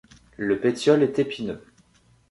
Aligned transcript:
Le 0.37 0.59
pétiole 0.59 1.03
est 1.03 1.19
épineux. 1.19 1.63